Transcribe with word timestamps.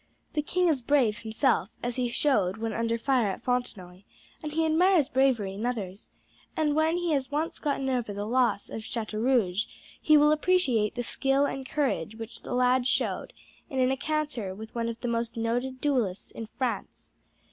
The 0.33 0.41
king 0.41 0.67
is 0.67 0.81
brave 0.81 1.19
himself, 1.19 1.69
as 1.83 1.95
he 1.95 2.07
showed 2.07 2.57
when 2.57 2.73
under 2.73 2.97
fire 2.97 3.27
at 3.27 3.43
Fontenoy, 3.43 4.01
and 4.41 4.51
he 4.51 4.65
admires 4.65 5.09
bravery 5.09 5.53
in 5.53 5.63
others, 5.63 6.09
and 6.57 6.75
when 6.75 6.97
he 6.97 7.11
has 7.11 7.29
once 7.29 7.59
got 7.59 7.79
over 7.81 8.11
the 8.11 8.25
loss 8.25 8.67
of 8.67 8.81
Chateaurouge 8.83 9.67
he 10.01 10.17
will 10.17 10.31
appreciate 10.31 10.95
the 10.95 11.03
skill 11.03 11.45
and 11.45 11.69
courage 11.69 12.15
which 12.15 12.41
the 12.41 12.55
lad 12.55 12.87
showed 12.87 13.31
in 13.69 13.77
an 13.79 13.91
encounter 13.91 14.55
with 14.55 14.73
one 14.73 14.89
of 14.89 14.99
the 15.01 15.07
most 15.07 15.37
noted 15.37 15.79
duellists 15.79 16.31
in 16.31 16.47
France. 16.47 17.11